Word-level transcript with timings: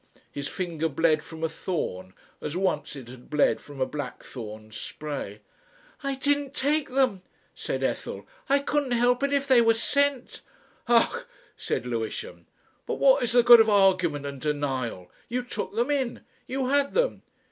His 0.31 0.47
finger 0.47 0.89
bled 0.89 1.21
from 1.21 1.43
a 1.43 1.47
thorn, 1.47 2.15
as 2.41 2.57
once 2.57 2.95
it 2.95 3.07
had 3.07 3.29
bled 3.29 3.61
from 3.61 3.79
a 3.79 3.85
blackthorn 3.85 4.71
spray. 4.71 5.41
"I 6.01 6.15
didn't 6.15 6.55
take 6.55 6.89
them," 6.89 7.21
said 7.53 7.83
Ethel. 7.83 8.25
"I 8.49 8.61
couldn't 8.61 8.93
help 8.93 9.21
it 9.21 9.31
if 9.31 9.47
they 9.47 9.61
were 9.61 9.75
sent." 9.75 10.41
"Ugh!" 10.87 11.27
said 11.55 11.85
Lewisham. 11.85 12.47
"But 12.87 12.95
what 12.95 13.21
is 13.21 13.33
the 13.33 13.43
good 13.43 13.59
of 13.61 13.69
argument 13.69 14.25
and 14.25 14.41
denial? 14.41 15.11
You 15.29 15.43
took 15.43 15.75
them 15.75 15.91
in, 15.91 16.21
you 16.47 16.69
had 16.69 16.95
them. 16.95 17.21